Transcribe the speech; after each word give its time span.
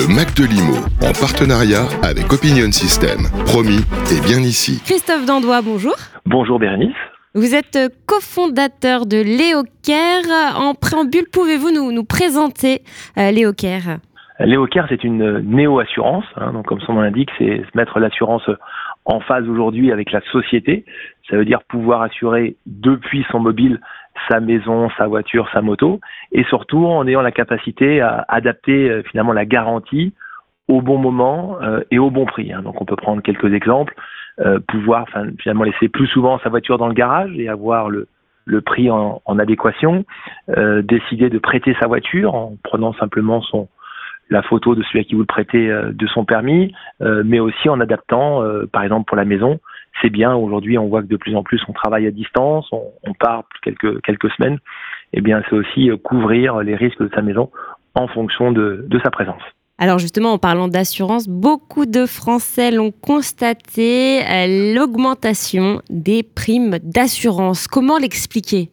Le 0.00 0.08
Mac 0.08 0.32
de 0.32 0.48
Limo, 0.48 0.80
en 1.04 1.12
partenariat 1.12 1.84
avec 2.00 2.32
Opinion 2.32 2.72
System. 2.72 3.28
Promis, 3.44 3.84
et 4.08 4.20
bien 4.24 4.40
ici. 4.40 4.80
Christophe 4.86 5.26
Dandois, 5.26 5.60
bonjour. 5.60 5.92
Bonjour 6.24 6.58
Bérénice. 6.58 6.96
Vous 7.34 7.54
êtes 7.54 7.76
cofondateur 8.06 9.04
de 9.04 9.20
Léocare. 9.20 10.56
En 10.56 10.72
préambule, 10.72 11.26
pouvez-vous 11.30 11.70
nous, 11.70 11.92
nous 11.92 12.04
présenter 12.04 12.80
euh, 13.18 13.30
Léocare 13.30 14.00
Léocare, 14.38 14.86
c'est 14.88 15.04
une 15.04 15.40
néo-assurance. 15.40 16.24
Hein, 16.36 16.54
donc, 16.54 16.64
comme 16.64 16.80
son 16.80 16.94
nom 16.94 17.02
l'indique, 17.02 17.28
c'est 17.36 17.60
mettre 17.74 17.98
l'assurance 17.98 18.48
en 19.04 19.20
phase 19.20 19.46
aujourd'hui 19.48 19.92
avec 19.92 20.12
la 20.12 20.22
société. 20.32 20.86
Ça 21.28 21.36
veut 21.36 21.44
dire 21.44 21.60
pouvoir 21.68 22.00
assurer 22.00 22.56
depuis 22.64 23.26
son 23.30 23.40
mobile 23.40 23.78
sa 24.28 24.40
maison, 24.40 24.90
sa 24.96 25.06
voiture, 25.06 25.48
sa 25.52 25.62
moto, 25.62 26.00
et 26.32 26.44
surtout 26.44 26.86
en 26.86 27.06
ayant 27.06 27.22
la 27.22 27.32
capacité 27.32 28.00
à 28.00 28.24
adapter 28.28 28.90
euh, 28.90 29.02
finalement 29.02 29.32
la 29.32 29.44
garantie 29.44 30.12
au 30.68 30.82
bon 30.82 30.98
moment 30.98 31.58
euh, 31.62 31.80
et 31.90 31.98
au 31.98 32.10
bon 32.10 32.26
prix. 32.26 32.52
Hein. 32.52 32.62
Donc 32.62 32.80
on 32.80 32.84
peut 32.84 32.96
prendre 32.96 33.22
quelques 33.22 33.52
exemples, 33.52 33.94
euh, 34.40 34.58
pouvoir 34.68 35.06
finalement 35.38 35.64
laisser 35.64 35.88
plus 35.88 36.06
souvent 36.06 36.38
sa 36.40 36.48
voiture 36.48 36.78
dans 36.78 36.88
le 36.88 36.94
garage 36.94 37.32
et 37.36 37.48
avoir 37.48 37.88
le, 37.88 38.06
prix 38.64 38.90
en, 38.90 39.20
adéquation, 39.38 40.04
décider 40.82 41.30
de 41.30 41.38
prêter 41.38 41.76
sa 41.78 41.86
voiture 41.86 42.34
en 42.34 42.56
prenant 42.64 42.92
simplement 42.94 43.40
la 44.28 44.42
photo 44.42 44.74
de 44.74 44.82
celui 44.82 45.00
à 45.00 45.04
qui 45.04 45.14
vous 45.14 45.20
le 45.20 45.26
prêtez 45.26 45.68
de 45.68 46.06
son 46.08 46.24
permis, 46.24 46.74
mais 46.98 47.38
aussi 47.38 47.68
en 47.68 47.78
adaptant, 47.78 48.42
par 48.72 48.82
exemple 48.82 49.04
pour 49.06 49.16
la 49.16 49.24
maison. 49.24 49.60
C'est 50.00 50.10
bien, 50.10 50.34
aujourd'hui 50.34 50.78
on 50.78 50.88
voit 50.88 51.02
que 51.02 51.08
de 51.08 51.16
plus 51.16 51.34
en 51.36 51.42
plus 51.42 51.60
on 51.68 51.72
travaille 51.72 52.06
à 52.06 52.10
distance, 52.10 52.68
on, 52.72 52.84
on 53.02 53.12
part 53.14 53.44
quelques, 53.62 54.00
quelques 54.02 54.30
semaines. 54.32 54.58
Eh 55.12 55.20
bien 55.20 55.42
c'est 55.48 55.56
aussi 55.56 55.90
couvrir 56.04 56.60
les 56.60 56.76
risques 56.76 57.02
de 57.02 57.10
sa 57.14 57.22
maison 57.22 57.50
en 57.94 58.08
fonction 58.08 58.52
de, 58.52 58.84
de 58.88 58.98
sa 59.00 59.10
présence. 59.10 59.42
Alors 59.82 59.98
justement, 59.98 60.32
en 60.34 60.38
parlant 60.38 60.68
d'assurance, 60.68 61.26
beaucoup 61.26 61.86
de 61.86 62.04
Français 62.04 62.70
l'ont 62.70 62.92
constaté, 62.92 64.20
l'augmentation 64.74 65.80
des 65.88 66.22
primes 66.22 66.76
d'assurance. 66.82 67.66
Comment 67.66 67.96
l'expliquer? 67.96 68.68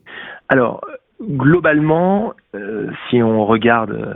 Alors, 0.49 0.81
globalement, 1.21 2.33
euh, 2.55 2.91
si 3.09 3.23
on 3.23 3.45
regarde 3.45 3.91
euh, 3.91 4.13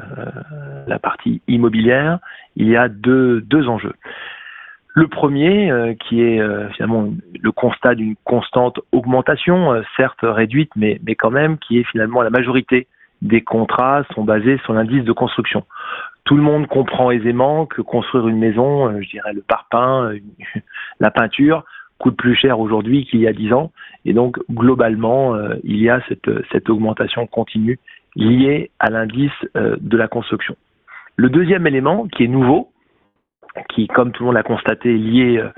la 0.86 1.00
partie 1.00 1.42
immobilière, 1.48 2.20
il 2.58 2.68
y 2.68 2.76
a 2.76 2.90
deux, 2.90 3.40
deux 3.40 3.70
enjeux. 3.70 3.96
Le 4.94 5.08
premier, 5.08 5.72
euh, 5.72 5.94
qui 5.94 6.22
est 6.22 6.42
finalement 6.74 7.10
le 7.42 7.52
constat 7.52 7.96
d'une 7.96 8.16
constante 8.24 8.80
augmentation, 8.92 9.82
certes 9.96 10.20
réduite, 10.24 10.72
mais, 10.76 11.00
mais 11.06 11.16
quand 11.16 11.32
même, 11.32 11.58
qui 11.58 11.80
est 11.80 11.84
finalement 11.84 12.22
la 12.22 12.30
majorité 12.30 12.88
des 13.22 13.42
contrats 13.42 14.04
sont 14.16 14.24
basés 14.24 14.58
sur 14.64 14.74
l'indice 14.74 15.04
de 15.04 15.12
construction. 15.12 15.64
Tout 16.26 16.36
le 16.36 16.44
monde 16.44 16.68
comprend 16.68 17.12
aisément 17.12 17.66
que 17.66 17.82
construire 17.82 18.28
une 18.28 18.38
maison, 18.38 19.00
je 19.02 19.10
dirais 19.10 19.34
le 19.34 19.42
parpaing, 19.42 20.14
la 21.00 21.12
peinture, 21.12 21.64
coûte 22.02 22.18
plus 22.18 22.36
cher 22.36 22.60
aujourd'hui 22.60 23.06
qu'il 23.06 23.20
y 23.20 23.28
a 23.28 23.34
dix 23.34 23.54
ans. 23.54 23.72
Et 24.06 24.14
donc, 24.14 24.40
globalement, 24.50 25.36
euh, 25.36 25.56
il 25.64 25.78
y 25.78 25.90
a 25.90 26.02
cette, 26.10 26.30
cette, 26.52 26.70
augmentation 26.70 27.28
continue 27.28 27.80
liée 28.16 28.72
à 28.80 28.90
l'indice 28.90 29.32
euh, 29.56 29.78
de 29.80 29.98
la 29.98 30.08
construction. 30.08 30.56
Le 31.16 31.30
deuxième 31.30 31.68
élément, 31.68 32.08
qui 32.08 32.24
est 32.24 32.28
nouveau, 32.28 32.72
qui, 33.70 33.88
comme 33.88 34.12
tout 34.12 34.24
le 34.24 34.28
monde 34.28 34.36
l'a 34.36 34.44
constaté, 34.44 34.94
est 34.94 34.98
lié 34.98 35.38
euh, 35.38 35.50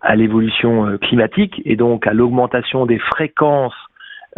à 0.00 0.16
l'évolution 0.16 0.98
climatique 0.98 1.60
et 1.64 1.76
donc 1.76 2.06
à 2.06 2.12
l'augmentation 2.12 2.86
des 2.86 2.98
fréquences 2.98 3.74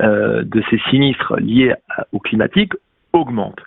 de 0.01 0.63
ces 0.71 0.79
sinistres 0.91 1.37
liés 1.39 1.73
au 2.11 2.19
climatique, 2.19 2.73
augmente. 3.13 3.61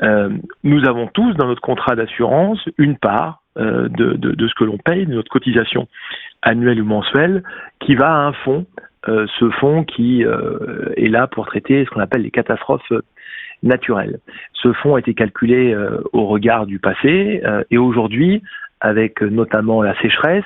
nous 0.00 0.88
avons 0.88 1.08
tous 1.08 1.32
dans 1.34 1.48
notre 1.48 1.60
contrat 1.60 1.96
d'assurance 1.96 2.60
une 2.78 2.96
part 2.96 3.42
de, 3.56 4.46
ce 4.48 4.54
que 4.54 4.62
l'on 4.62 4.78
paye, 4.78 5.04
de 5.04 5.12
notre 5.12 5.30
cotisation 5.30 5.88
annuel 6.42 6.80
ou 6.80 6.84
mensuel, 6.84 7.42
qui 7.80 7.96
va 7.96 8.08
à 8.08 8.26
un 8.26 8.32
fonds, 8.32 8.66
euh, 9.08 9.26
ce 9.38 9.50
fonds 9.50 9.84
qui 9.84 10.24
euh, 10.24 10.92
est 10.96 11.08
là 11.08 11.26
pour 11.26 11.46
traiter 11.46 11.84
ce 11.84 11.90
qu'on 11.90 12.00
appelle 12.00 12.22
les 12.22 12.30
catastrophes 12.30 12.92
naturelles. 13.62 14.18
Ce 14.54 14.72
fonds 14.72 14.94
a 14.94 14.98
été 14.98 15.14
calculé 15.14 15.74
euh, 15.74 16.00
au 16.12 16.26
regard 16.26 16.66
du 16.66 16.78
passé 16.78 17.42
et 17.70 17.78
aujourd'hui, 17.78 18.42
avec 18.80 19.20
notamment 19.22 19.82
la 19.82 19.98
sécheresse, 20.00 20.44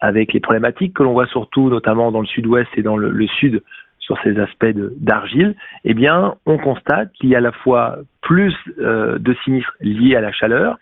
avec 0.00 0.32
les 0.32 0.40
problématiques 0.40 0.94
que 0.94 1.02
l'on 1.02 1.12
voit 1.12 1.26
surtout 1.26 1.68
notamment 1.68 2.12
dans 2.12 2.20
le 2.20 2.26
sud-ouest 2.26 2.68
et 2.76 2.82
dans 2.82 2.96
le, 2.96 3.26
sud 3.26 3.62
sur 3.98 4.18
ces 4.22 4.38
aspects 4.38 4.76
d'argile, 4.98 5.54
eh 5.84 5.94
bien, 5.94 6.34
on 6.44 6.58
constate 6.58 7.12
qu'il 7.12 7.30
y 7.30 7.34
a 7.34 7.38
à 7.38 7.40
la 7.40 7.52
fois 7.52 7.96
plus 8.20 8.54
de 8.76 9.34
sinistres 9.44 9.72
liés 9.80 10.14
à 10.14 10.20
la 10.20 10.32
chaleur, 10.32 10.78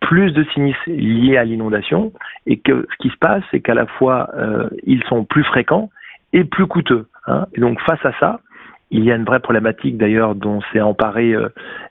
plus 0.00 0.32
de 0.32 0.44
sinistres 0.54 0.82
liés 0.88 1.36
à 1.36 1.44
l'inondation 1.44 2.12
et 2.46 2.58
que 2.58 2.86
ce 2.90 2.96
qui 3.02 3.10
se 3.10 3.16
passe, 3.18 3.44
c'est 3.50 3.60
qu'à 3.60 3.74
la 3.74 3.86
fois 3.86 4.30
euh, 4.34 4.68
ils 4.84 5.04
sont 5.04 5.24
plus 5.24 5.44
fréquents 5.44 5.90
et 6.32 6.44
plus 6.44 6.66
coûteux. 6.66 7.06
Hein. 7.26 7.46
Donc 7.56 7.80
face 7.82 8.04
à 8.04 8.12
ça, 8.18 8.40
il 8.90 9.04
y 9.04 9.12
a 9.12 9.14
une 9.14 9.24
vraie 9.24 9.40
problématique 9.40 9.96
d'ailleurs 9.96 10.34
dont 10.34 10.60
s'est 10.72 10.80
emparée 10.80 11.32
euh, 11.32 11.48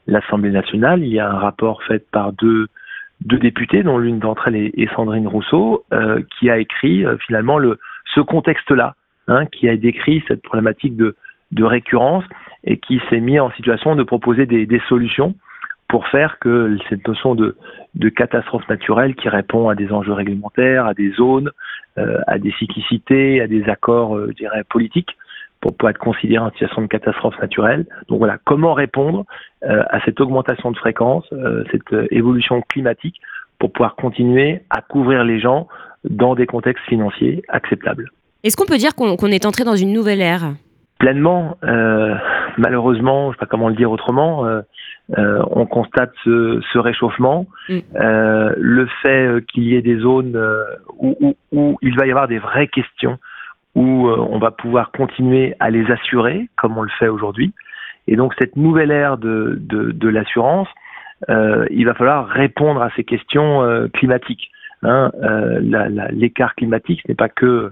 l'Assemblée 0.07 0.51
nationale. 0.51 1.03
Il 1.03 1.13
y 1.13 1.19
a 1.19 1.29
un 1.29 1.37
rapport 1.37 1.83
fait 1.83 2.03
par 2.11 2.33
deux, 2.33 2.67
deux 3.21 3.37
députés, 3.37 3.83
dont 3.83 3.97
l'une 3.97 4.19
d'entre 4.19 4.47
elles 4.47 4.71
est, 4.73 4.95
Sandrine 4.95 5.27
Rousseau, 5.27 5.83
euh, 5.93 6.21
qui 6.37 6.49
a 6.49 6.57
écrit 6.57 7.05
finalement 7.25 7.57
le, 7.57 7.79
ce 8.13 8.21
contexte-là, 8.21 8.95
hein, 9.27 9.45
qui 9.45 9.69
a 9.69 9.77
décrit 9.77 10.23
cette 10.27 10.41
problématique 10.41 10.95
de, 10.95 11.15
récurrence 11.61 12.23
et 12.63 12.77
qui 12.77 13.01
s'est 13.09 13.19
mis 13.19 13.39
en 13.39 13.51
situation 13.51 13.95
de 13.95 14.03
proposer 14.03 14.45
des, 14.45 14.81
solutions 14.87 15.35
pour 15.87 16.07
faire 16.07 16.37
que 16.39 16.77
cette 16.89 17.07
notion 17.07 17.35
de, 17.35 17.55
catastrophe 18.15 18.67
naturelle 18.69 19.15
qui 19.15 19.29
répond 19.29 19.69
à 19.69 19.75
des 19.75 19.91
enjeux 19.91 20.13
réglementaires, 20.13 20.85
à 20.85 20.93
des 20.93 21.11
zones, 21.11 21.51
euh, 21.97 22.19
à 22.27 22.37
des 22.37 22.51
cyclicités, 22.53 23.41
à 23.41 23.47
des 23.47 23.67
accords, 23.67 24.15
euh, 24.15 24.31
je 24.39 24.63
politiques, 24.63 25.17
pour 25.61 25.75
pouvoir 25.75 25.91
être 25.91 25.97
considéré 25.97 26.43
en 26.43 26.51
situation 26.51 26.81
de 26.81 26.87
catastrophe 26.87 27.39
naturelle. 27.41 27.85
Donc 28.07 28.19
voilà, 28.19 28.37
comment 28.45 28.73
répondre 28.73 29.25
euh, 29.63 29.83
à 29.89 29.99
cette 30.05 30.21
augmentation 30.21 30.71
de 30.71 30.77
fréquence, 30.77 31.25
cette 31.71 32.11
évolution 32.11 32.61
climatique, 32.61 33.19
pour 33.59 33.71
pouvoir 33.71 33.95
continuer 33.95 34.61
à 34.69 34.81
couvrir 34.81 35.23
les 35.23 35.39
gens 35.39 35.67
dans 36.05 36.33
des 36.35 36.45
contextes 36.45 36.85
financiers 36.85 37.43
acceptables. 37.49 38.09
Est-ce 38.43 38.55
qu'on 38.55 38.65
peut 38.65 38.77
dire 38.77 38.95
qu'on 38.95 39.27
est 39.27 39.45
entré 39.45 39.65
dans 39.65 39.75
une 39.75 39.91
nouvelle 39.91 40.21
ère? 40.21 40.53
Pleinement, 40.97 41.57
malheureusement, 42.57 43.23
je 43.23 43.27
ne 43.27 43.33
sais 43.33 43.39
pas 43.39 43.45
comment 43.45 43.67
le 43.67 43.75
dire 43.75 43.91
autrement, 43.91 44.45
euh, 45.17 45.43
on 45.49 45.65
constate 45.65 46.11
ce, 46.23 46.61
ce 46.71 46.77
réchauffement, 46.77 47.47
mm. 47.67 47.79
euh, 47.95 48.53
le 48.57 48.87
fait 49.01 49.25
euh, 49.25 49.41
qu'il 49.41 49.63
y 49.63 49.75
ait 49.75 49.81
des 49.81 49.97
zones 49.97 50.35
euh, 50.35 50.63
où, 50.99 51.17
où, 51.19 51.35
où, 51.51 51.77
il 51.81 51.97
va 51.97 52.05
y 52.05 52.11
avoir 52.11 52.27
des 52.27 52.37
vraies 52.37 52.67
questions, 52.67 53.17
où 53.75 54.09
on 54.09 54.39
va 54.39 54.51
pouvoir 54.51 54.91
continuer 54.91 55.55
à 55.59 55.69
les 55.69 55.89
assurer, 55.91 56.49
comme 56.57 56.77
on 56.77 56.81
le 56.81 56.89
fait 56.99 57.07
aujourd'hui. 57.07 57.53
Et 58.07 58.15
donc 58.15 58.33
cette 58.39 58.55
nouvelle 58.55 58.91
ère 58.91 59.17
de, 59.17 60.07
l'assurance, 60.09 60.67
il 61.27 61.85
va 61.85 61.93
falloir 61.93 62.27
répondre 62.27 62.81
à 62.81 62.89
ces 62.95 63.03
questions 63.03 63.87
climatiques. 63.93 64.49
Hein. 64.83 65.11
L'écart 66.11 66.55
climatique, 66.55 67.01
ce 67.03 67.11
n'est 67.11 67.15
pas 67.15 67.29
que, 67.29 67.71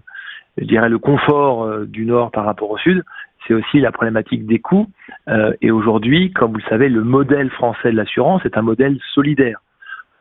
je 0.57 0.65
dirais, 0.65 0.89
le 0.89 0.99
confort 0.99 1.85
du 1.85 2.05
nord 2.05 2.31
par 2.31 2.45
rapport 2.45 2.69
au 2.69 2.77
sud, 2.77 3.03
c'est 3.47 3.53
aussi 3.53 3.79
la 3.79 3.91
problématique 3.91 4.45
des 4.45 4.59
coûts. 4.59 4.87
Euh, 5.29 5.53
et 5.61 5.71
aujourd'hui, 5.71 6.31
comme 6.33 6.51
vous 6.51 6.57
le 6.57 6.69
savez, 6.69 6.89
le 6.89 7.03
modèle 7.03 7.49
français 7.51 7.91
de 7.91 7.97
l'assurance 7.97 8.45
est 8.45 8.57
un 8.57 8.61
modèle 8.61 8.97
solidaire. 9.13 9.59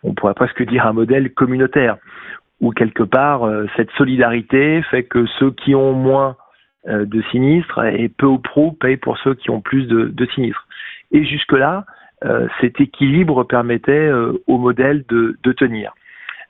On 0.02 0.14
pourrait 0.14 0.34
presque 0.34 0.62
dire 0.64 0.86
un 0.86 0.92
modèle 0.92 1.32
communautaire, 1.32 1.96
où 2.60 2.72
quelque 2.72 3.02
part, 3.02 3.44
euh, 3.44 3.66
cette 3.76 3.90
solidarité 3.92 4.82
fait 4.90 5.04
que 5.04 5.26
ceux 5.38 5.50
qui 5.50 5.74
ont 5.74 5.92
moins 5.92 6.36
euh, 6.88 7.04
de 7.04 7.22
sinistres 7.30 7.84
et 7.84 8.08
peu 8.08 8.26
ou 8.26 8.38
prou 8.38 8.72
payent 8.72 8.96
pour 8.96 9.18
ceux 9.18 9.34
qui 9.34 9.50
ont 9.50 9.60
plus 9.60 9.86
de, 9.86 10.04
de 10.04 10.26
sinistres. 10.26 10.66
Et 11.12 11.24
jusque-là, 11.24 11.84
cet 12.60 12.80
équilibre 12.80 13.44
permettait 13.44 14.10
au 14.46 14.58
modèle 14.58 15.04
de, 15.08 15.38
de, 15.44 15.52
tenir. 15.52 15.92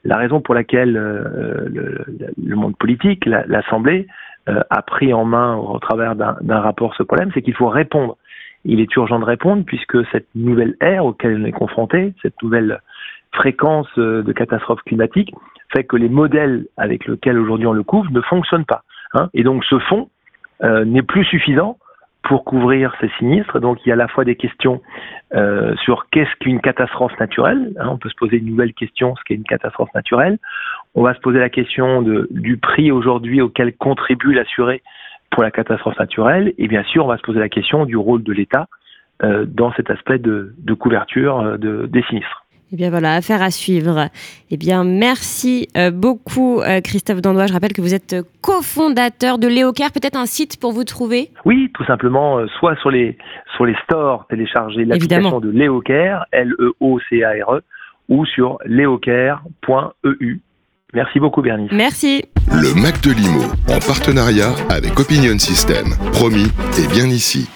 La 0.04 0.16
raison 0.16 0.40
pour 0.40 0.54
laquelle 0.54 0.92
le, 0.92 2.04
le, 2.42 2.56
monde 2.56 2.76
politique, 2.76 3.26
l'Assemblée, 3.26 4.06
euh, 4.48 4.60
a 4.70 4.80
pris 4.80 5.12
en 5.12 5.24
main 5.24 5.56
au 5.56 5.76
travers 5.80 6.14
d'un 6.14 6.60
rapport 6.60 6.94
ce 6.94 7.02
problème, 7.02 7.32
c'est 7.34 7.42
qu'il 7.42 7.54
faut 7.54 7.68
répondre. 7.68 8.16
Il 8.64 8.78
est 8.78 8.94
urgent 8.94 9.18
de 9.18 9.24
répondre 9.24 9.64
puisque 9.64 10.06
cette 10.12 10.28
nouvelle 10.36 10.76
ère 10.80 11.04
auquel 11.04 11.40
on 11.42 11.44
est 11.44 11.52
confronté, 11.52 12.14
cette 12.22 12.40
nouvelle 12.42 12.80
fréquence 13.32 13.88
euh, 13.98 14.22
de 14.22 14.32
catastrophes 14.32 14.82
climatiques, 14.86 15.34
fait 15.72 15.84
que 15.84 15.96
les 15.96 16.08
modèles 16.08 16.66
avec 16.76 17.06
lesquels 17.06 17.38
aujourd'hui 17.38 17.66
on 17.66 17.72
le 17.72 17.82
couvre 17.82 18.10
ne 18.10 18.20
fonctionnent 18.20 18.64
pas. 18.64 18.82
Hein. 19.14 19.28
Et 19.34 19.42
donc 19.42 19.64
ce 19.64 19.78
fonds 19.78 20.08
euh, 20.62 20.84
n'est 20.84 21.02
plus 21.02 21.24
suffisant 21.24 21.78
pour 22.22 22.44
couvrir 22.44 22.92
ces 23.00 23.08
sinistres. 23.18 23.60
Donc 23.60 23.78
il 23.84 23.88
y 23.88 23.92
a 23.92 23.94
à 23.94 23.98
la 23.98 24.08
fois 24.08 24.24
des 24.24 24.36
questions 24.36 24.80
euh, 25.34 25.74
sur 25.76 26.08
qu'est-ce 26.10 26.34
qu'une 26.40 26.60
catastrophe 26.60 27.18
naturelle. 27.20 27.72
Hein, 27.78 27.88
on 27.90 27.98
peut 27.98 28.08
se 28.08 28.16
poser 28.16 28.38
une 28.38 28.46
nouvelle 28.46 28.74
question, 28.74 29.14
ce 29.16 29.22
qu'est 29.24 29.34
une 29.34 29.44
catastrophe 29.44 29.92
naturelle. 29.94 30.38
On 30.94 31.02
va 31.02 31.14
se 31.14 31.20
poser 31.20 31.38
la 31.38 31.50
question 31.50 32.02
de, 32.02 32.26
du 32.30 32.56
prix 32.56 32.90
aujourd'hui 32.90 33.40
auquel 33.40 33.76
contribue 33.76 34.32
l'assuré 34.32 34.82
pour 35.30 35.42
la 35.42 35.50
catastrophe 35.50 35.98
naturelle. 35.98 36.52
Et 36.58 36.68
bien 36.68 36.82
sûr, 36.84 37.04
on 37.04 37.08
va 37.08 37.16
se 37.16 37.22
poser 37.22 37.38
la 37.38 37.48
question 37.48 37.84
du 37.84 37.96
rôle 37.96 38.22
de 38.22 38.32
l'État 38.32 38.66
euh, 39.22 39.46
dans 39.46 39.72
cet 39.72 39.90
aspect 39.90 40.18
de, 40.18 40.54
de 40.58 40.74
couverture 40.74 41.40
euh, 41.40 41.56
de, 41.56 41.86
des 41.86 42.02
sinistres. 42.02 42.44
Eh 42.72 42.76
bien 42.76 42.90
voilà, 42.90 43.14
affaire 43.14 43.42
à 43.42 43.50
suivre. 43.50 44.08
Eh 44.50 44.56
bien 44.56 44.82
merci 44.82 45.68
euh, 45.76 45.90
beaucoup 45.90 46.60
euh, 46.60 46.80
Christophe 46.80 47.20
Dandois. 47.20 47.46
Je 47.46 47.52
rappelle 47.52 47.72
que 47.72 47.80
vous 47.80 47.94
êtes 47.94 48.16
cofondateur 48.42 49.38
de 49.38 49.46
Léocare. 49.46 49.92
Peut-être 49.92 50.16
un 50.16 50.26
site 50.26 50.60
pour 50.60 50.72
vous 50.72 50.84
trouver? 50.84 51.30
Oui, 51.44 51.70
tout 51.74 51.84
simplement, 51.84 52.38
euh, 52.38 52.46
soit 52.58 52.76
sur 52.80 52.90
les, 52.90 53.16
sur 53.54 53.66
les 53.66 53.76
stores, 53.84 54.26
télécharger 54.28 54.84
l'application 54.84 55.40
de 55.40 55.50
Léocare, 55.50 56.26
L-E-O-C-A-R-E, 56.32 57.62
ou 58.08 58.26
sur 58.26 58.58
leocare.eu. 58.64 60.40
Merci 60.94 61.20
beaucoup 61.20 61.42
Bernice. 61.42 61.70
Merci. 61.72 62.24
Le 62.50 62.80
Mac 62.80 63.00
de 63.02 63.12
Limo, 63.12 63.42
en 63.68 63.78
partenariat 63.86 64.54
avec 64.70 64.98
Opinion 64.98 65.38
System. 65.38 65.86
Promis, 66.12 66.50
et 66.78 66.88
bien 66.92 67.06
ici. 67.06 67.48